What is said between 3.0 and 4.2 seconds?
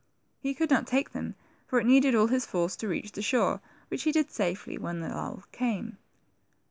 the shore, which he